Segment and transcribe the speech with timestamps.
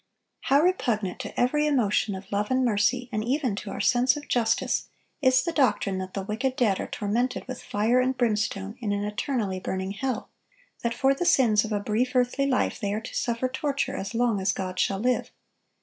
[0.45, 4.27] How repugnant to every emotion of love and mercy, and even to our sense of
[4.27, 4.87] justice,
[5.21, 9.03] is the doctrine that the wicked dead are tormented with fire and brimstone in an
[9.03, 10.31] eternally burning hell;
[10.81, 14.15] that for the sins of a brief earthly life they are to suffer torture as
[14.15, 15.29] long as God shall live.